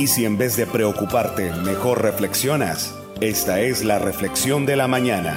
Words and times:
Y 0.00 0.06
si 0.06 0.24
en 0.24 0.38
vez 0.38 0.56
de 0.56 0.64
preocuparte, 0.64 1.52
mejor 1.62 2.00
reflexionas, 2.02 2.94
esta 3.20 3.60
es 3.60 3.84
la 3.84 3.98
reflexión 3.98 4.64
de 4.64 4.74
la 4.74 4.88
mañana. 4.88 5.36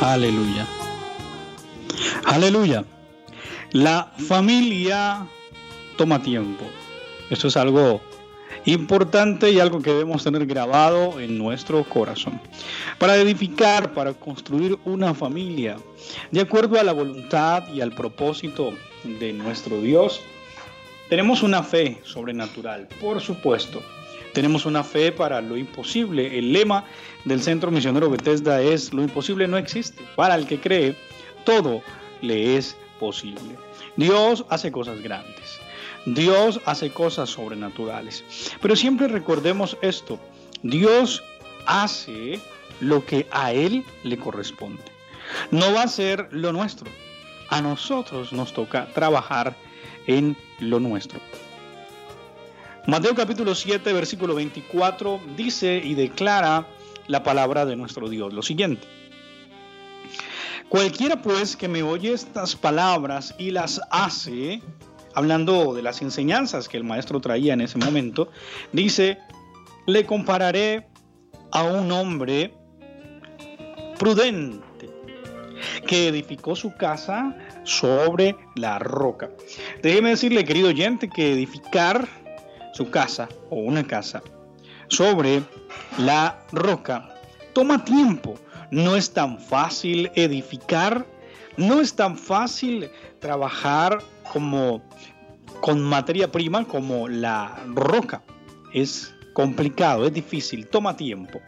Aleluya. 0.00 0.66
Aleluya. 2.24 2.84
La 3.72 4.10
familia 4.16 5.26
toma 5.98 6.22
tiempo. 6.22 6.64
Eso 7.28 7.48
es 7.48 7.56
algo 7.56 8.00
importante 8.64 9.50
y 9.50 9.60
algo 9.60 9.80
que 9.80 9.90
debemos 9.90 10.24
tener 10.24 10.46
grabado 10.46 11.20
en 11.20 11.36
nuestro 11.36 11.84
corazón. 11.84 12.40
Para 12.98 13.16
edificar, 13.16 13.92
para 13.92 14.14
construir 14.14 14.78
una 14.86 15.12
familia, 15.12 15.76
de 16.30 16.40
acuerdo 16.40 16.80
a 16.80 16.82
la 16.82 16.92
voluntad 16.92 17.68
y 17.68 17.82
al 17.82 17.92
propósito 17.92 18.72
de 19.04 19.34
nuestro 19.34 19.80
Dios, 19.82 20.20
tenemos 21.10 21.42
una 21.42 21.62
fe 21.62 22.00
sobrenatural, 22.04 22.88
por 23.00 23.20
supuesto. 23.20 23.82
Tenemos 24.32 24.66
una 24.66 24.84
fe 24.84 25.12
para 25.12 25.40
lo 25.40 25.56
imposible. 25.56 26.38
El 26.38 26.52
lema 26.52 26.84
del 27.24 27.42
Centro 27.42 27.70
Misionero 27.70 28.10
Bethesda 28.10 28.62
es, 28.62 28.92
lo 28.92 29.02
imposible 29.02 29.48
no 29.48 29.56
existe. 29.56 30.04
Para 30.16 30.34
el 30.34 30.46
que 30.46 30.60
cree, 30.60 30.96
todo 31.44 31.82
le 32.20 32.56
es 32.56 32.76
posible. 32.98 33.56
Dios 33.96 34.44
hace 34.48 34.70
cosas 34.70 35.00
grandes. 35.02 35.58
Dios 36.06 36.60
hace 36.64 36.90
cosas 36.90 37.30
sobrenaturales. 37.30 38.24
Pero 38.60 38.76
siempre 38.76 39.08
recordemos 39.08 39.76
esto. 39.82 40.18
Dios 40.62 41.22
hace 41.66 42.40
lo 42.80 43.04
que 43.04 43.26
a 43.30 43.52
Él 43.52 43.84
le 44.04 44.16
corresponde. 44.16 44.82
No 45.50 45.72
va 45.74 45.82
a 45.82 45.88
ser 45.88 46.28
lo 46.30 46.52
nuestro. 46.52 46.90
A 47.48 47.60
nosotros 47.60 48.32
nos 48.32 48.52
toca 48.52 48.86
trabajar 48.92 49.56
en 50.06 50.36
lo 50.60 50.80
nuestro. 50.80 51.20
Mateo 52.86 53.14
capítulo 53.14 53.54
7, 53.54 53.92
versículo 53.92 54.34
24 54.34 55.20
dice 55.36 55.82
y 55.84 55.94
declara 55.94 56.66
la 57.08 57.22
palabra 57.22 57.66
de 57.66 57.76
nuestro 57.76 58.08
Dios 58.08 58.32
lo 58.32 58.42
siguiente. 58.42 58.86
Cualquiera 60.68 61.20
pues 61.20 61.56
que 61.56 61.68
me 61.68 61.82
oye 61.82 62.12
estas 62.12 62.56
palabras 62.56 63.34
y 63.38 63.50
las 63.50 63.80
hace, 63.90 64.62
hablando 65.14 65.74
de 65.74 65.82
las 65.82 66.00
enseñanzas 66.00 66.68
que 66.68 66.78
el 66.78 66.84
maestro 66.84 67.20
traía 67.20 67.52
en 67.52 67.60
ese 67.60 67.76
momento, 67.76 68.30
dice, 68.72 69.18
le 69.86 70.06
compararé 70.06 70.86
a 71.52 71.64
un 71.64 71.92
hombre 71.92 72.54
prudente 73.98 74.88
que 75.86 76.08
edificó 76.08 76.56
su 76.56 76.74
casa 76.76 77.36
sobre 77.64 78.36
la 78.54 78.78
roca. 78.78 79.30
Déjeme 79.82 80.10
decirle, 80.10 80.44
querido 80.44 80.68
oyente, 80.68 81.10
que 81.10 81.32
edificar 81.32 82.08
su 82.72 82.90
casa 82.90 83.28
o 83.50 83.56
una 83.56 83.86
casa 83.86 84.22
sobre 84.88 85.42
la 85.98 86.38
roca 86.52 87.08
toma 87.52 87.84
tiempo. 87.84 88.36
No 88.70 88.96
es 88.96 89.12
tan 89.12 89.38
fácil 89.38 90.10
edificar, 90.14 91.06
no 91.56 91.80
es 91.80 91.94
tan 91.94 92.16
fácil 92.16 92.88
trabajar 93.18 93.98
como 94.32 94.82
con 95.60 95.82
materia 95.82 96.30
prima 96.30 96.64
como 96.64 97.08
la 97.08 97.58
roca. 97.74 98.22
Es 98.72 99.12
complicado, 99.32 100.06
es 100.06 100.12
difícil, 100.12 100.66
toma 100.68 100.96
tiempo. 100.96 101.40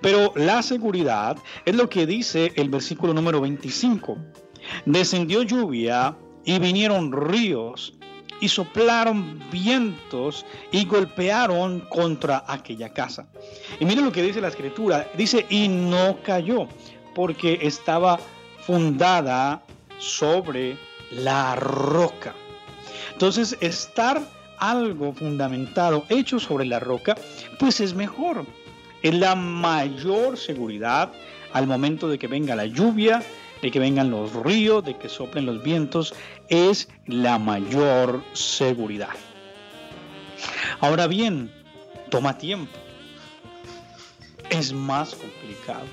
Pero 0.00 0.32
la 0.34 0.62
seguridad 0.62 1.36
es 1.64 1.74
lo 1.74 1.88
que 1.88 2.06
dice 2.06 2.52
el 2.56 2.68
versículo 2.68 3.14
número 3.14 3.40
25. 3.40 4.16
Descendió 4.86 5.42
lluvia 5.42 6.16
y 6.44 6.58
vinieron 6.58 7.12
ríos 7.12 7.94
y 8.44 8.48
soplaron 8.48 9.42
vientos 9.50 10.44
y 10.70 10.84
golpearon 10.84 11.80
contra 11.80 12.44
aquella 12.46 12.90
casa. 12.90 13.26
Y 13.80 13.86
miren 13.86 14.04
lo 14.04 14.12
que 14.12 14.22
dice 14.22 14.42
la 14.42 14.48
escritura, 14.48 15.08
dice, 15.16 15.46
y 15.48 15.66
no 15.66 16.18
cayó, 16.22 16.68
porque 17.14 17.58
estaba 17.62 18.20
fundada 18.66 19.62
sobre 19.96 20.76
la 21.10 21.56
roca. 21.56 22.34
Entonces, 23.14 23.56
estar 23.62 24.20
algo 24.58 25.14
fundamentado, 25.14 26.04
hecho 26.10 26.38
sobre 26.38 26.66
la 26.66 26.80
roca, 26.80 27.16
pues 27.58 27.80
es 27.80 27.94
mejor. 27.94 28.44
Es 29.00 29.14
la 29.14 29.34
mayor 29.34 30.36
seguridad 30.36 31.12
al 31.54 31.66
momento 31.66 32.10
de 32.10 32.18
que 32.18 32.26
venga 32.26 32.54
la 32.54 32.66
lluvia, 32.66 33.22
de 33.62 33.70
que 33.70 33.78
vengan 33.78 34.10
los 34.10 34.32
ríos, 34.32 34.84
de 34.84 34.96
que 34.96 35.08
soplen 35.08 35.46
los 35.46 35.62
vientos, 35.62 36.14
es 36.48 36.88
la 37.06 37.38
mayor 37.38 38.22
seguridad. 38.32 39.10
Ahora 40.80 41.06
bien, 41.06 41.50
toma 42.10 42.36
tiempo. 42.36 42.72
Es 44.50 44.72
más 44.72 45.14
complicado. 45.14 45.86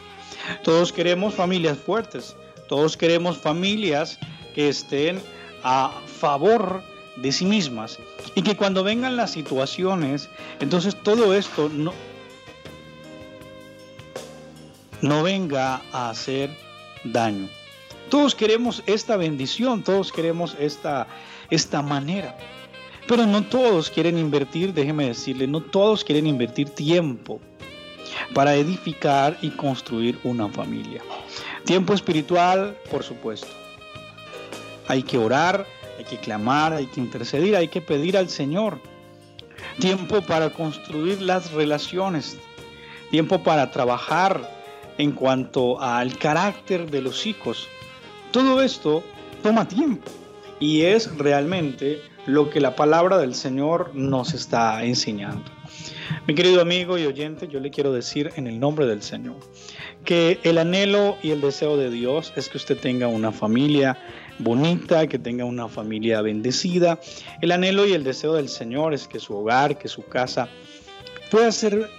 Todos 0.64 0.92
queremos 0.92 1.34
familias 1.34 1.78
fuertes, 1.78 2.36
todos 2.68 2.98
queremos 2.98 3.38
familias 3.38 4.20
que 4.54 4.70
estén 4.70 5.22
a 5.64 5.92
favor 6.06 6.84
de 7.18 7.32
sí 7.32 7.46
mismas 7.46 8.00
y 8.36 8.42
que 8.42 8.56
cuando 8.56 8.84
vengan 8.84 9.18
las 9.18 9.32
situaciones, 9.32 10.30
entonces 10.60 10.96
todo 11.04 11.36
esto 11.36 11.70
no, 11.70 11.94
no 15.02 15.24
venga 15.24 15.82
a 15.92 16.10
hacer 16.10 16.50
daño. 17.04 17.50
Todos 18.10 18.36
queremos 18.36 18.84
esta 18.88 19.16
bendición, 19.16 19.84
todos 19.84 20.12
queremos 20.12 20.56
esta, 20.60 21.08
esta 21.50 21.82
manera. 21.82 22.38
Pero 23.08 23.26
no 23.26 23.44
todos 23.44 23.90
quieren 23.90 24.18
invertir, 24.18 24.74
déjeme 24.74 25.08
decirle, 25.08 25.48
no 25.48 25.62
todos 25.62 26.04
quieren 26.04 26.28
invertir 26.28 26.70
tiempo 26.70 27.40
para 28.34 28.56
edificar 28.56 29.38
y 29.42 29.50
construir 29.50 30.20
una 30.24 30.48
familia. 30.50 31.02
Tiempo 31.66 31.94
espiritual, 31.94 32.78
por 32.90 33.04
supuesto. 33.04 33.48
Hay 34.88 35.04
que 35.04 35.18
orar, 35.18 35.66
hay 35.98 36.04
que 36.06 36.18
clamar, 36.18 36.74
hay 36.74 36.88
que 36.88 37.00
interceder, 37.00 37.56
hay 37.56 37.68
que 37.68 37.82
pedir 37.82 38.18
al 38.18 38.30
Señor. 38.30 38.80
Tiempo 39.80 40.22
para 40.22 40.50
construir 40.50 41.22
las 41.22 41.52
relaciones. 41.52 42.38
Tiempo 43.10 43.42
para 43.44 43.72
trabajar 43.72 44.61
en 45.02 45.14
cuanto 45.14 45.82
al 45.82 46.16
carácter 46.18 46.90
de 46.92 47.02
los 47.02 47.26
hijos 47.26 47.68
todo 48.32 48.62
esto 48.62 49.04
toma 49.42 49.68
tiempo 49.68 50.10
y 50.60 50.84
es 50.84 51.18
realmente 51.18 52.00
lo 52.28 52.52
que 52.52 52.62
la 52.62 52.76
palabra 52.76 53.18
del 53.18 53.34
Señor 53.34 53.96
nos 53.96 54.36
está 54.36 54.86
enseñando. 54.86 55.44
Mi 56.28 56.36
querido 56.36 56.62
amigo 56.62 57.00
y 57.00 57.06
oyente, 57.08 57.48
yo 57.48 57.60
le 57.60 57.72
quiero 57.72 57.92
decir 57.92 58.32
en 58.36 58.46
el 58.46 58.60
nombre 58.60 58.86
del 58.86 59.02
Señor 59.02 59.38
que 60.06 60.40
el 60.44 60.60
anhelo 60.60 61.18
y 61.24 61.32
el 61.32 61.42
deseo 61.42 61.78
de 61.78 61.90
Dios 61.90 62.32
es 62.36 62.48
que 62.48 62.58
usted 62.58 62.78
tenga 62.78 63.08
una 63.08 63.32
familia 63.32 63.98
bonita, 64.38 65.08
que 65.08 65.18
tenga 65.18 65.46
una 65.46 65.68
familia 65.68 66.22
bendecida. 66.22 67.00
El 67.42 67.52
anhelo 67.52 67.88
y 67.88 67.94
el 67.94 68.04
deseo 68.04 68.36
del 68.36 68.50
Señor 68.50 68.94
es 68.94 69.08
que 69.08 69.20
su 69.20 69.36
hogar, 69.36 69.80
que 69.80 69.88
su 69.88 70.06
casa 70.06 70.48
pueda 71.32 71.52
ser 71.52 71.90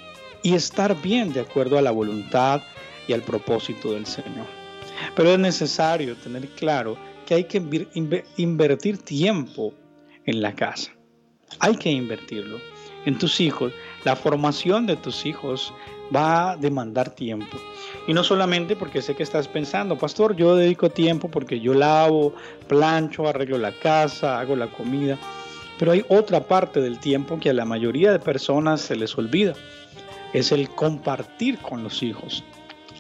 y 0.45 0.55
estar 0.55 1.01
bien 1.03 1.33
de 1.33 1.41
acuerdo 1.41 1.79
a 1.79 1.83
la 1.83 1.91
voluntad 1.91 2.63
y 3.09 3.13
al 3.13 3.23
propósito 3.23 3.93
del 3.93 4.07
Señor. 4.07 4.47
Pero 5.15 5.31
es 5.31 5.39
necesario 5.39 6.17
tener 6.17 6.49
claro 6.51 6.97
que 7.27 7.35
hay 7.35 7.45
que 7.45 7.63
invertir 8.37 8.99
tiempo 8.99 9.75
en 10.25 10.43
la 10.43 10.55
casa. 10.55 10.93
Hay 11.59 11.77
que 11.77 11.91
invertirlo 11.91 12.59
en 13.05 13.19
tus 13.19 13.41
hijos. 13.41 13.73
La 14.05 14.17
formación 14.17 14.87
de 14.87 14.97
tus 14.97 15.27
hijos 15.27 15.73
va 16.15 16.53
a 16.53 16.57
demandar 16.57 17.15
tiempo. 17.15 17.59
Y 18.07 18.15
no 18.15 18.25
solamente 18.25 18.77
porque 18.77 19.03
sé 19.03 19.15
que 19.15 19.23
estás 19.23 19.49
pensando, 19.49 19.97
pastor, 19.97 20.37
yo 20.37 20.57
dedico 20.57 20.91
tiempo 20.91 21.29
porque 21.31 21.61
yo 21.61 21.75
lavo, 21.75 22.35
plancho, 22.69 23.27
arreglo 23.29 23.59
la 23.59 23.73
casa, 23.73 24.41
hago 24.41 24.57
la 24.57 24.69
comida. 24.69 25.19
Pero 25.79 25.93
hay 25.93 26.05
otra 26.09 26.41
parte 26.41 26.81
del 26.81 26.99
tiempo 26.99 27.39
que 27.39 27.51
a 27.51 27.55
la 27.55 27.65
mayoría 27.65 28.13
de 28.13 28.19
personas 28.19 28.81
se 28.81 28.97
les 28.97 29.17
olvida. 29.17 29.55
Es 30.33 30.53
el 30.53 30.71
compartir 30.71 31.59
con 31.59 31.83
los 31.83 32.03
hijos 32.03 32.45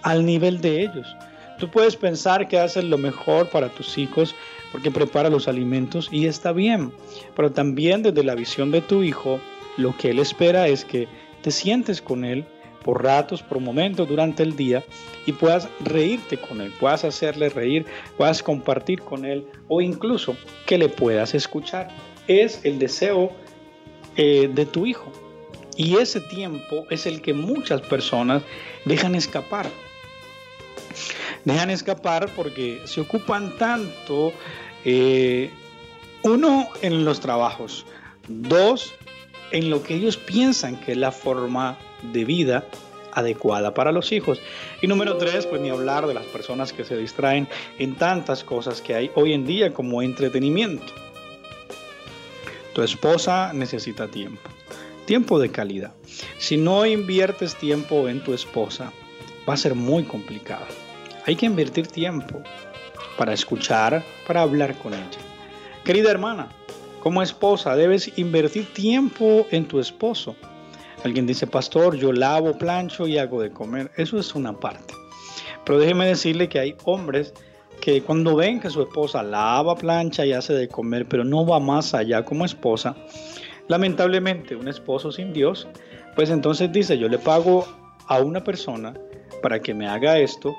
al 0.02 0.24
nivel 0.24 0.60
de 0.60 0.82
ellos. 0.82 1.16
Tú 1.58 1.70
puedes 1.70 1.96
pensar 1.96 2.48
que 2.48 2.58
haces 2.58 2.84
lo 2.84 2.98
mejor 2.98 3.48
para 3.48 3.68
tus 3.68 3.96
hijos, 3.98 4.34
porque 4.72 4.90
prepara 4.90 5.30
los 5.30 5.48
alimentos 5.48 6.08
y 6.10 6.26
está 6.26 6.52
bien. 6.52 6.92
Pero 7.36 7.52
también 7.52 8.02
desde 8.02 8.24
la 8.24 8.34
visión 8.34 8.70
de 8.70 8.80
tu 8.80 9.02
hijo, 9.02 9.38
lo 9.76 9.96
que 9.96 10.10
él 10.10 10.18
espera 10.18 10.66
es 10.66 10.84
que 10.84 11.06
te 11.42 11.50
sientes 11.50 12.02
con 12.02 12.24
él 12.24 12.44
por 12.82 13.02
ratos, 13.02 13.42
por 13.42 13.60
momentos 13.60 14.08
durante 14.08 14.42
el 14.42 14.56
día 14.56 14.82
y 15.24 15.32
puedas 15.32 15.68
reírte 15.80 16.36
con 16.36 16.60
él, 16.60 16.72
puedas 16.80 17.04
hacerle 17.04 17.48
reír, 17.48 17.86
puedas 18.16 18.42
compartir 18.42 19.02
con 19.02 19.24
él 19.24 19.46
o 19.68 19.80
incluso 19.80 20.36
que 20.66 20.78
le 20.78 20.88
puedas 20.88 21.34
escuchar. 21.34 21.88
Es 22.26 22.64
el 22.64 22.78
deseo 22.78 23.30
eh, 24.16 24.50
de 24.52 24.66
tu 24.66 24.86
hijo. 24.86 25.12
Y 25.76 25.96
ese 25.96 26.20
tiempo 26.20 26.86
es 26.90 27.06
el 27.06 27.22
que 27.22 27.32
muchas 27.32 27.80
personas 27.82 28.42
dejan 28.84 29.14
escapar. 29.14 29.66
Dejan 31.44 31.70
escapar 31.70 32.30
porque 32.34 32.82
se 32.84 33.00
ocupan 33.00 33.56
tanto, 33.56 34.32
eh, 34.84 35.50
uno, 36.22 36.68
en 36.82 37.04
los 37.04 37.20
trabajos, 37.20 37.84
dos, 38.28 38.92
en 39.50 39.70
lo 39.70 39.82
que 39.82 39.94
ellos 39.94 40.16
piensan 40.16 40.76
que 40.80 40.92
es 40.92 40.98
la 40.98 41.12
forma 41.12 41.78
de 42.12 42.24
vida 42.24 42.64
adecuada 43.12 43.74
para 43.74 43.92
los 43.92 44.12
hijos. 44.12 44.40
Y 44.80 44.86
número 44.86 45.16
tres, 45.16 45.46
pues 45.46 45.60
ni 45.60 45.70
hablar 45.70 46.06
de 46.06 46.14
las 46.14 46.26
personas 46.26 46.72
que 46.72 46.84
se 46.84 46.96
distraen 46.96 47.48
en 47.78 47.94
tantas 47.94 48.44
cosas 48.44 48.80
que 48.80 48.94
hay 48.94 49.10
hoy 49.14 49.32
en 49.32 49.46
día 49.46 49.72
como 49.72 50.02
entretenimiento. 50.02 50.92
Tu 52.72 52.82
esposa 52.82 53.52
necesita 53.52 54.08
tiempo, 54.08 54.48
tiempo 55.04 55.38
de 55.38 55.50
calidad. 55.50 55.92
Si 56.38 56.56
no 56.56 56.86
inviertes 56.86 57.54
tiempo 57.56 58.08
en 58.08 58.24
tu 58.24 58.32
esposa, 58.32 58.92
va 59.48 59.54
a 59.54 59.56
ser 59.56 59.74
muy 59.74 60.04
complicado. 60.04 60.66
Hay 61.26 61.36
que 61.36 61.46
invertir 61.46 61.86
tiempo 61.86 62.42
para 63.16 63.32
escuchar, 63.32 64.02
para 64.26 64.42
hablar 64.42 64.74
con 64.78 64.94
ella. 64.94 65.18
Querida 65.84 66.10
hermana, 66.10 66.48
como 67.00 67.22
esposa 67.22 67.76
debes 67.76 68.16
invertir 68.18 68.72
tiempo 68.72 69.46
en 69.50 69.66
tu 69.66 69.80
esposo 69.80 70.36
Alguien 71.04 71.26
dice, 71.26 71.48
pastor, 71.48 71.96
yo 71.96 72.12
lavo, 72.12 72.56
plancho 72.56 73.08
y 73.08 73.18
hago 73.18 73.42
de 73.42 73.50
comer. 73.50 73.90
Eso 73.96 74.18
es 74.18 74.34
una 74.36 74.52
parte. 74.52 74.94
Pero 75.64 75.78
déjeme 75.78 76.06
decirle 76.06 76.48
que 76.48 76.60
hay 76.60 76.76
hombres 76.84 77.34
que 77.80 78.02
cuando 78.02 78.36
ven 78.36 78.60
que 78.60 78.70
su 78.70 78.82
esposa 78.82 79.22
lava, 79.24 79.74
plancha 79.74 80.24
y 80.24 80.32
hace 80.32 80.52
de 80.52 80.68
comer, 80.68 81.06
pero 81.06 81.24
no 81.24 81.44
va 81.44 81.58
más 81.58 81.94
allá 81.94 82.24
como 82.24 82.44
esposa, 82.44 82.94
lamentablemente 83.66 84.54
un 84.54 84.68
esposo 84.68 85.10
sin 85.10 85.32
Dios, 85.32 85.66
pues 86.14 86.30
entonces 86.30 86.70
dice, 86.70 86.96
yo 86.96 87.08
le 87.08 87.18
pago 87.18 87.66
a 88.06 88.20
una 88.20 88.44
persona 88.44 88.94
para 89.42 89.60
que 89.60 89.74
me 89.74 89.86
haga 89.86 90.18
esto 90.18 90.56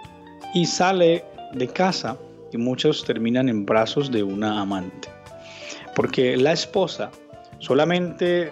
y 0.54 0.66
sale 0.66 1.26
de 1.54 1.68
casa 1.68 2.18
y 2.52 2.58
muchos 2.58 3.04
terminan 3.04 3.50
en 3.50 3.66
brazos 3.66 4.12
de 4.12 4.22
una 4.22 4.62
amante. 4.62 5.10
Porque 5.96 6.38
la 6.38 6.52
esposa 6.52 7.10
solamente 7.60 8.52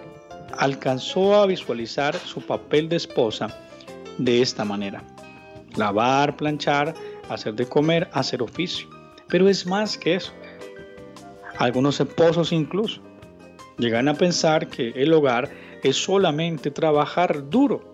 alcanzó 0.58 1.36
a 1.36 1.46
visualizar 1.46 2.16
su 2.16 2.40
papel 2.40 2.88
de 2.88 2.96
esposa 2.96 3.56
de 4.18 4.42
esta 4.42 4.64
manera. 4.64 5.02
Lavar, 5.76 6.36
planchar, 6.36 6.94
hacer 7.28 7.54
de 7.54 7.66
comer, 7.66 8.08
hacer 8.12 8.42
oficio. 8.42 8.88
Pero 9.28 9.48
es 9.48 9.66
más 9.66 9.96
que 9.96 10.16
eso. 10.16 10.32
Algunos 11.58 12.00
esposos 12.00 12.52
incluso 12.52 13.00
llegan 13.78 14.08
a 14.08 14.14
pensar 14.14 14.68
que 14.68 14.90
el 14.90 15.12
hogar 15.12 15.48
es 15.82 15.96
solamente 15.96 16.70
trabajar 16.70 17.48
duro. 17.48 17.90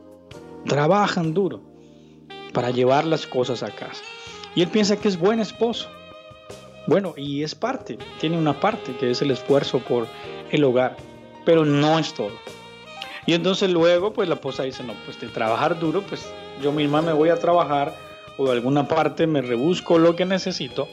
Trabajan 0.67 1.35
duro 1.35 1.67
para 2.52 2.70
llevar 2.70 3.04
las 3.04 3.26
cosas 3.26 3.62
a 3.62 3.70
casa. 3.70 4.02
Y 4.54 4.62
él 4.62 4.68
piensa 4.68 4.96
que 4.96 5.08
es 5.08 5.18
buen 5.18 5.40
esposo. 5.40 5.88
Bueno, 6.86 7.14
y 7.16 7.42
es 7.42 7.54
parte, 7.54 7.98
tiene 8.18 8.38
una 8.38 8.58
parte 8.58 8.96
que 8.96 9.10
es 9.10 9.20
el 9.20 9.30
esfuerzo 9.30 9.78
por 9.80 10.06
el 10.50 10.64
hogar 10.64 10.96
pero 11.48 11.64
no 11.64 11.98
es 11.98 12.12
todo. 12.12 12.32
Y 13.24 13.32
entonces 13.32 13.70
luego, 13.70 14.12
pues 14.12 14.28
la 14.28 14.34
esposa 14.34 14.64
dice, 14.64 14.84
no, 14.84 14.92
pues 15.06 15.18
de 15.18 15.28
trabajar 15.28 15.80
duro, 15.80 16.02
pues 16.02 16.30
yo 16.62 16.72
misma 16.72 17.00
me 17.00 17.14
voy 17.14 17.30
a 17.30 17.36
trabajar 17.36 17.94
o 18.36 18.44
de 18.44 18.52
alguna 18.52 18.86
parte 18.86 19.26
me 19.26 19.40
rebusco 19.40 19.98
lo 19.98 20.14
que 20.14 20.26
necesito 20.26 20.86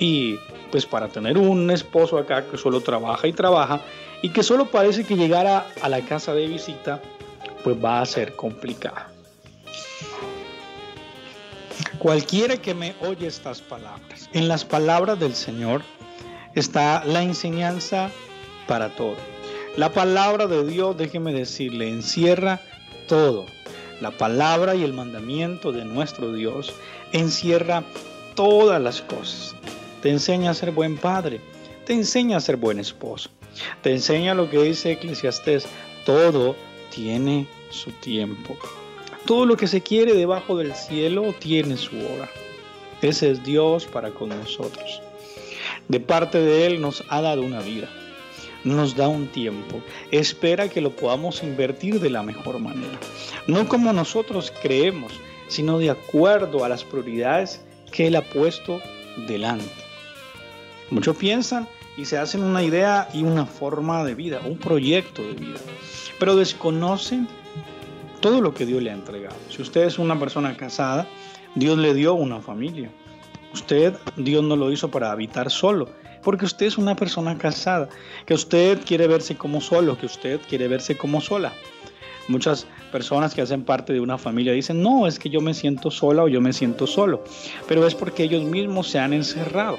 y 0.00 0.36
pues 0.70 0.86
para 0.86 1.08
tener 1.08 1.36
un 1.36 1.70
esposo 1.70 2.16
acá 2.16 2.46
que 2.50 2.56
solo 2.56 2.80
trabaja 2.80 3.28
y 3.28 3.34
trabaja 3.34 3.82
y 4.22 4.30
que 4.30 4.42
solo 4.42 4.64
parece 4.64 5.04
que 5.04 5.14
llegar 5.14 5.46
a 5.46 5.88
la 5.90 6.00
casa 6.00 6.32
de 6.32 6.46
visita 6.46 7.02
pues 7.62 7.76
va 7.76 8.00
a 8.00 8.06
ser 8.06 8.34
complicado. 8.34 9.15
Cualquiera 11.98 12.56
que 12.56 12.74
me 12.74 12.94
oye 13.00 13.26
estas 13.26 13.62
palabras, 13.62 14.28
en 14.32 14.48
las 14.48 14.64
palabras 14.64 15.18
del 15.18 15.34
Señor 15.34 15.82
está 16.54 17.04
la 17.04 17.22
enseñanza 17.22 18.10
para 18.66 18.94
todos. 18.94 19.18
La 19.76 19.92
palabra 19.92 20.46
de 20.46 20.66
Dios, 20.66 20.96
déjeme 20.96 21.32
decirle, 21.32 21.88
encierra 21.88 22.60
todo. 23.08 23.46
La 24.00 24.10
palabra 24.10 24.74
y 24.74 24.82
el 24.82 24.92
mandamiento 24.92 25.72
de 25.72 25.84
nuestro 25.84 26.32
Dios 26.32 26.74
encierra 27.12 27.84
todas 28.34 28.80
las 28.80 29.00
cosas. 29.02 29.54
Te 30.02 30.10
enseña 30.10 30.50
a 30.50 30.54
ser 30.54 30.72
buen 30.72 30.98
padre, 30.98 31.40
te 31.86 31.94
enseña 31.94 32.36
a 32.36 32.40
ser 32.40 32.56
buen 32.56 32.78
esposo, 32.78 33.30
te 33.82 33.92
enseña 33.92 34.34
lo 34.34 34.50
que 34.50 34.62
dice 34.62 34.92
Eclesiastés, 34.92 35.66
todo 36.04 36.56
tiene 36.90 37.46
su 37.70 37.90
tiempo. 37.92 38.56
Todo 39.26 39.44
lo 39.44 39.56
que 39.56 39.66
se 39.66 39.82
quiere 39.82 40.14
debajo 40.14 40.56
del 40.56 40.74
cielo 40.74 41.34
tiene 41.38 41.76
su 41.76 41.96
hora. 41.96 42.28
Ese 43.02 43.30
es 43.30 43.44
Dios 43.44 43.84
para 43.86 44.10
con 44.10 44.30
nosotros. 44.30 45.02
De 45.88 46.00
parte 46.00 46.38
de 46.38 46.66
Él 46.66 46.80
nos 46.80 47.04
ha 47.08 47.20
dado 47.20 47.42
una 47.42 47.60
vida 47.60 47.88
nos 48.66 48.96
da 48.96 49.06
un 49.06 49.28
tiempo, 49.28 49.80
espera 50.10 50.68
que 50.68 50.80
lo 50.80 50.90
podamos 50.90 51.44
invertir 51.44 52.00
de 52.00 52.10
la 52.10 52.24
mejor 52.24 52.58
manera. 52.58 52.98
No 53.46 53.68
como 53.68 53.92
nosotros 53.92 54.52
creemos, 54.60 55.12
sino 55.46 55.78
de 55.78 55.90
acuerdo 55.90 56.64
a 56.64 56.68
las 56.68 56.82
prioridades 56.82 57.60
que 57.92 58.08
Él 58.08 58.16
ha 58.16 58.22
puesto 58.22 58.80
delante. 59.28 59.70
Muchos 60.90 61.16
piensan 61.16 61.68
y 61.96 62.06
se 62.06 62.18
hacen 62.18 62.42
una 62.42 62.64
idea 62.64 63.08
y 63.14 63.22
una 63.22 63.46
forma 63.46 64.04
de 64.04 64.16
vida, 64.16 64.40
un 64.44 64.58
proyecto 64.58 65.22
de 65.22 65.34
vida, 65.34 65.60
pero 66.18 66.34
desconocen 66.34 67.28
todo 68.20 68.40
lo 68.40 68.54
que 68.54 68.66
Dios 68.66 68.82
le 68.82 68.90
ha 68.90 68.94
entregado. 68.94 69.36
Si 69.50 69.62
usted 69.62 69.84
es 69.84 69.98
una 69.98 70.18
persona 70.18 70.56
casada, 70.56 71.06
Dios 71.54 71.78
le 71.78 71.94
dio 71.94 72.14
una 72.14 72.40
familia. 72.40 72.90
Usted, 73.52 73.94
Dios 74.16 74.44
no 74.44 74.56
lo 74.56 74.70
hizo 74.70 74.90
para 74.90 75.10
habitar 75.10 75.50
solo, 75.50 75.88
porque 76.22 76.44
usted 76.44 76.66
es 76.66 76.76
una 76.76 76.96
persona 76.96 77.38
casada, 77.38 77.88
que 78.26 78.34
usted 78.34 78.80
quiere 78.84 79.06
verse 79.06 79.36
como 79.36 79.60
solo, 79.60 79.96
que 79.96 80.06
usted 80.06 80.40
quiere 80.48 80.68
verse 80.68 80.96
como 80.96 81.20
sola. 81.20 81.52
Muchas 82.28 82.66
personas 82.90 83.34
que 83.34 83.42
hacen 83.42 83.62
parte 83.62 83.92
de 83.92 84.00
una 84.00 84.18
familia 84.18 84.52
dicen, 84.52 84.82
no, 84.82 85.06
es 85.06 85.18
que 85.18 85.30
yo 85.30 85.40
me 85.40 85.54
siento 85.54 85.90
sola 85.90 86.24
o 86.24 86.28
yo 86.28 86.40
me 86.40 86.52
siento 86.52 86.86
solo, 86.86 87.22
pero 87.68 87.86
es 87.86 87.94
porque 87.94 88.24
ellos 88.24 88.42
mismos 88.42 88.88
se 88.88 88.98
han 88.98 89.12
encerrado. 89.12 89.78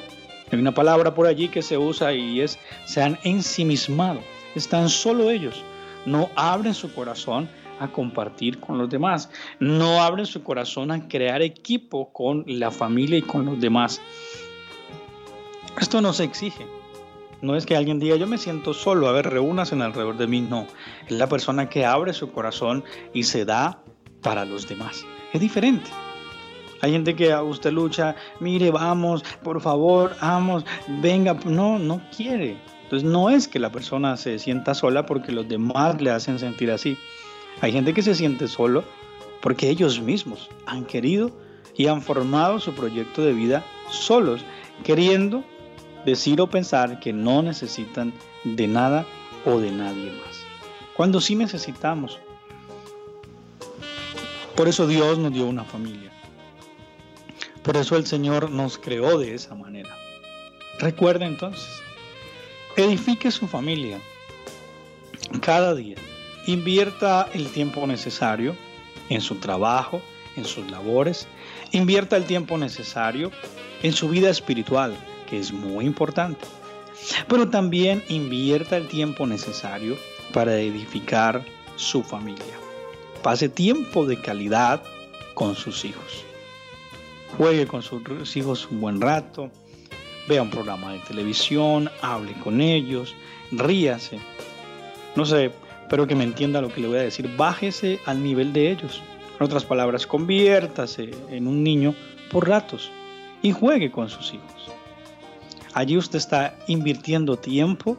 Hay 0.49 0.59
una 0.59 0.73
palabra 0.73 1.13
por 1.13 1.27
allí 1.27 1.49
que 1.49 1.61
se 1.61 1.77
usa 1.77 2.13
y 2.13 2.39
es, 2.39 2.57
se 2.85 3.01
han 3.01 3.19
ensimismado, 3.23 4.21
están 4.55 4.87
solo 4.87 5.29
ellos, 5.29 5.61
no 6.05 6.29
abren 6.35 6.73
su 6.73 6.93
corazón 6.93 7.49
a 7.79 7.87
compartir 7.89 8.59
con 8.59 8.77
los 8.77 8.89
demás, 8.89 9.29
no 9.59 10.01
abren 10.01 10.25
su 10.25 10.43
corazón 10.43 10.91
a 10.91 11.07
crear 11.07 11.41
equipo 11.41 12.11
con 12.11 12.43
la 12.47 12.71
familia 12.71 13.17
y 13.17 13.21
con 13.21 13.45
los 13.45 13.59
demás. 13.59 14.01
Esto 15.79 16.01
no 16.01 16.13
se 16.13 16.23
exige. 16.23 16.65
No 17.41 17.55
es 17.55 17.67
que 17.67 17.75
alguien 17.75 17.99
diga, 17.99 18.15
yo 18.15 18.25
me 18.25 18.39
siento 18.39 18.73
solo, 18.73 19.07
a 19.07 19.11
ver, 19.11 19.29
reúnas 19.29 19.71
en 19.71 19.83
alrededor 19.83 20.17
de 20.17 20.25
mí. 20.25 20.41
No, 20.41 20.65
es 21.05 21.11
la 21.11 21.27
persona 21.27 21.69
que 21.69 21.85
abre 21.85 22.13
su 22.13 22.31
corazón 22.31 22.83
y 23.13 23.23
se 23.23 23.45
da 23.45 23.83
para 24.23 24.43
los 24.43 24.67
demás. 24.67 25.05
Es 25.33 25.41
diferente. 25.41 25.89
Hay 26.81 26.91
gente 26.91 27.15
que 27.15 27.31
a 27.31 27.43
usted 27.43 27.71
lucha, 27.71 28.15
mire, 28.39 28.71
vamos, 28.71 29.23
por 29.43 29.61
favor, 29.61 30.15
vamos, 30.21 30.65
venga. 31.01 31.35
No, 31.45 31.77
no 31.77 32.01
quiere. 32.15 32.57
Entonces 32.83 33.07
no 33.07 33.29
es 33.29 33.47
que 33.47 33.59
la 33.59 33.71
persona 33.71 34.15
se 34.15 34.39
sienta 34.39 34.73
sola 34.73 35.05
porque 35.05 35.31
los 35.31 35.47
demás 35.47 36.01
le 36.01 36.11
hacen 36.11 36.39
sentir 36.39 36.71
así. 36.71 36.97
Hay 37.61 37.71
gente 37.71 37.93
que 37.93 38.03
se 38.03 38.15
siente 38.15 38.47
solo 38.47 38.83
porque 39.41 39.69
ellos 39.69 39.99
mismos 39.99 40.49
han 40.65 40.85
querido 40.85 41.31
y 41.75 41.87
han 41.87 42.01
formado 42.01 42.59
su 42.59 42.73
proyecto 42.73 43.21
de 43.21 43.33
vida 43.33 43.65
solos, 43.89 44.41
queriendo 44.83 45.43
decir 46.05 46.41
o 46.41 46.49
pensar 46.49 46.99
que 46.99 47.13
no 47.13 47.41
necesitan 47.41 48.13
de 48.43 48.67
nada 48.67 49.05
o 49.45 49.59
de 49.59 49.71
nadie 49.71 50.11
más. 50.11 50.43
Cuando 50.95 51.21
sí 51.21 51.35
necesitamos. 51.35 52.19
Por 54.55 54.67
eso 54.67 54.87
Dios 54.87 55.19
nos 55.19 55.33
dio 55.33 55.45
una 55.45 55.63
familia. 55.63 56.11
Por 57.61 57.77
eso 57.77 57.95
el 57.95 58.07
Señor 58.07 58.49
nos 58.49 58.77
creó 58.77 59.19
de 59.19 59.35
esa 59.35 59.53
manera. 59.53 59.95
Recuerde 60.79 61.25
entonces, 61.25 61.81
edifique 62.75 63.29
su 63.29 63.47
familia 63.47 63.99
cada 65.41 65.75
día. 65.75 65.97
Invierta 66.47 67.27
el 67.33 67.49
tiempo 67.49 67.85
necesario 67.85 68.55
en 69.09 69.19
su 69.19 69.35
trabajo, 69.35 70.01
en 70.37 70.45
sus 70.45 70.71
labores. 70.71 71.27
Invierta 71.73 72.15
el 72.15 72.23
tiempo 72.23 72.57
necesario 72.57 73.31
en 73.83 73.91
su 73.91 74.07
vida 74.07 74.29
espiritual, 74.29 74.97
que 75.29 75.37
es 75.39 75.51
muy 75.51 75.85
importante. 75.85 76.45
Pero 77.27 77.49
también 77.49 78.01
invierta 78.07 78.77
el 78.77 78.87
tiempo 78.87 79.27
necesario 79.27 79.97
para 80.31 80.57
edificar 80.57 81.43
su 81.75 82.01
familia. 82.01 82.57
Pase 83.21 83.49
tiempo 83.49 84.05
de 84.05 84.21
calidad 84.21 84.81
con 85.33 85.53
sus 85.53 85.83
hijos. 85.83 86.23
Juegue 87.37 87.67
con 87.67 87.83
sus 87.83 88.37
hijos 88.37 88.69
un 88.71 88.79
buen 88.79 89.01
rato, 89.01 89.51
vea 90.29 90.41
un 90.41 90.49
programa 90.49 90.93
de 90.93 90.99
televisión, 90.99 91.91
hable 92.01 92.33
con 92.39 92.61
ellos, 92.61 93.15
ríase. 93.51 94.19
No 95.15 95.25
sé, 95.25 95.51
pero 95.89 96.07
que 96.07 96.15
me 96.15 96.23
entienda 96.23 96.61
lo 96.61 96.69
que 96.69 96.81
le 96.81 96.87
voy 96.87 96.97
a 96.97 97.03
decir. 97.03 97.29
Bájese 97.37 97.99
al 98.05 98.23
nivel 98.23 98.53
de 98.53 98.71
ellos. 98.71 99.01
En 99.39 99.45
otras 99.45 99.65
palabras, 99.65 100.07
conviértase 100.07 101.11
en 101.29 101.47
un 101.47 101.63
niño 101.63 101.93
por 102.31 102.47
ratos 102.47 102.91
y 103.41 103.51
juegue 103.51 103.91
con 103.91 104.09
sus 104.09 104.33
hijos. 104.33 104.71
Allí 105.73 105.97
usted 105.97 106.17
está 106.17 106.55
invirtiendo 106.67 107.37
tiempo 107.37 107.97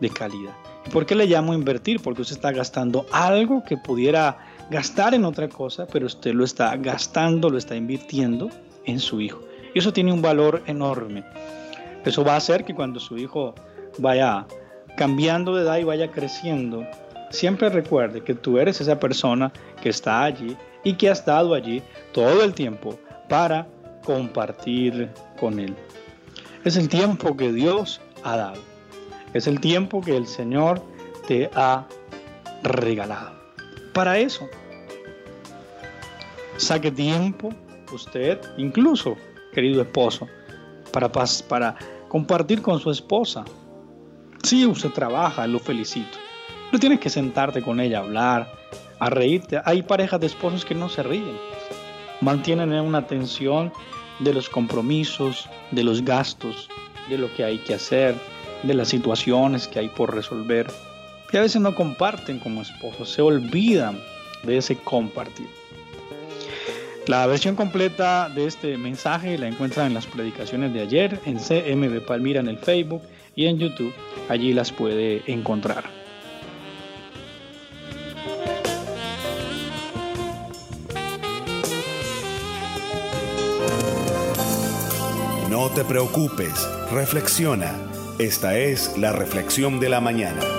de 0.00 0.10
calidad. 0.10 0.54
¿Y 0.86 0.90
por 0.90 1.06
qué 1.06 1.14
le 1.14 1.26
llamo 1.26 1.54
invertir? 1.54 2.00
Porque 2.00 2.22
usted 2.22 2.36
está 2.36 2.52
gastando 2.52 3.06
algo 3.10 3.64
que 3.64 3.76
pudiera 3.76 4.38
gastar 4.70 5.14
en 5.14 5.24
otra 5.24 5.48
cosa, 5.48 5.86
pero 5.86 6.06
usted 6.06 6.34
lo 6.34 6.44
está 6.44 6.76
gastando, 6.76 7.50
lo 7.50 7.58
está 7.58 7.74
invirtiendo 7.74 8.48
en 8.84 9.00
su 9.00 9.20
hijo. 9.20 9.42
Y 9.74 9.80
eso 9.80 9.92
tiene 9.92 10.12
un 10.12 10.22
valor 10.22 10.62
enorme. 10.66 11.24
Eso 12.04 12.24
va 12.24 12.34
a 12.34 12.36
hacer 12.36 12.64
que 12.64 12.74
cuando 12.74 13.00
su 13.00 13.18
hijo 13.18 13.54
vaya 13.98 14.46
cambiando 14.96 15.54
de 15.54 15.64
edad 15.64 15.78
y 15.78 15.84
vaya 15.84 16.12
creciendo, 16.12 16.86
siempre 17.30 17.68
recuerde 17.68 18.22
que 18.22 18.34
tú 18.34 18.58
eres 18.58 18.80
esa 18.80 18.98
persona 18.98 19.52
que 19.82 19.88
está 19.88 20.22
allí 20.24 20.56
y 20.84 20.94
que 20.94 21.08
ha 21.08 21.12
estado 21.12 21.54
allí 21.54 21.82
todo 22.12 22.42
el 22.42 22.54
tiempo 22.54 22.98
para 23.28 23.66
compartir 24.04 25.10
con 25.38 25.58
Él. 25.58 25.74
Es 26.64 26.76
el 26.76 26.88
tiempo 26.88 27.36
que 27.36 27.52
Dios 27.52 28.00
ha 28.22 28.36
dado. 28.36 28.60
Es 29.34 29.46
el 29.46 29.60
tiempo 29.60 30.00
que 30.00 30.16
el 30.16 30.26
Señor 30.26 30.82
te 31.26 31.50
ha 31.54 31.86
regalado. 32.62 33.32
Para 33.92 34.18
eso, 34.18 34.48
saque 36.56 36.90
tiempo 36.90 37.50
usted, 37.92 38.40
incluso, 38.56 39.16
querido 39.52 39.82
esposo, 39.82 40.28
para, 40.92 41.10
para 41.48 41.76
compartir 42.08 42.62
con 42.62 42.78
su 42.80 42.90
esposa. 42.90 43.44
Si 44.42 44.64
usted 44.66 44.90
trabaja, 44.90 45.46
lo 45.46 45.58
felicito. 45.58 46.18
No 46.72 46.78
tienes 46.80 47.00
que 47.00 47.10
sentarte 47.10 47.62
con 47.62 47.80
ella 47.80 47.98
a 47.98 48.02
hablar, 48.02 48.52
a 48.98 49.10
reírte. 49.10 49.60
Hay 49.64 49.82
parejas 49.82 50.20
de 50.20 50.26
esposos 50.26 50.64
que 50.64 50.74
no 50.74 50.88
se 50.88 51.02
ríen. 51.02 51.36
Mantienen 52.20 52.72
una 52.72 53.06
tensión 53.06 53.72
de 54.18 54.34
los 54.34 54.48
compromisos, 54.48 55.48
de 55.70 55.84
los 55.84 56.04
gastos, 56.04 56.68
de 57.08 57.18
lo 57.18 57.32
que 57.34 57.44
hay 57.44 57.58
que 57.58 57.74
hacer, 57.74 58.14
de 58.62 58.74
las 58.74 58.88
situaciones 58.88 59.68
que 59.68 59.78
hay 59.78 59.88
por 59.88 60.14
resolver. 60.14 60.66
Y 61.32 61.36
a 61.36 61.40
veces 61.40 61.60
no 61.60 61.74
comparten 61.74 62.38
como 62.38 62.62
esposos, 62.62 63.10
se 63.10 63.22
olvidan 63.22 63.98
de 64.42 64.58
ese 64.58 64.76
compartir. 64.76 65.48
La 67.06 67.26
versión 67.26 67.54
completa 67.54 68.28
de 68.28 68.46
este 68.46 68.76
mensaje 68.78 69.38
la 69.38 69.46
encuentran 69.46 69.86
en 69.86 69.94
las 69.94 70.06
predicaciones 70.06 70.74
de 70.74 70.80
ayer, 70.80 71.20
en 71.24 71.38
CMB 71.38 72.04
Palmira 72.04 72.40
en 72.40 72.48
el 72.48 72.58
Facebook 72.58 73.02
y 73.36 73.46
en 73.46 73.58
YouTube. 73.58 73.94
Allí 74.28 74.52
las 74.52 74.72
puede 74.72 75.22
encontrar. 75.30 75.95
Preocupes, 85.86 86.68
reflexiona. 86.90 87.72
Esta 88.18 88.58
es 88.58 88.98
la 88.98 89.12
reflexión 89.12 89.78
de 89.78 89.88
la 89.88 90.00
mañana. 90.00 90.55